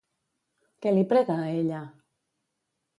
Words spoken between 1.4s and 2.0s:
a ella?